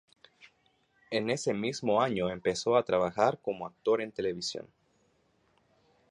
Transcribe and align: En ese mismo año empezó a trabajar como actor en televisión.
En 1.11 1.29
ese 1.29 1.53
mismo 1.53 2.01
año 2.01 2.31
empezó 2.31 2.75
a 2.75 2.83
trabajar 2.83 3.37
como 3.39 3.67
actor 3.67 4.01
en 4.01 4.11
televisión. 4.11 4.65